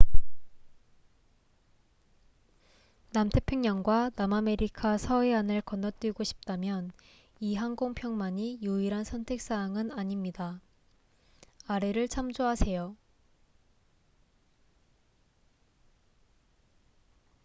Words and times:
남태평양과 3.11 4.09
남아메리카 4.15 4.97
서해안을 4.97 5.61
건너뛰고 5.61 6.23
싶다면 6.23 6.89
이 7.39 7.53
항공편만이 7.53 8.61
유일한 8.63 9.03
선택 9.03 9.39
사항은 9.39 9.91
아닙니다.아래를 9.91 12.07
참조하세요 12.07 12.95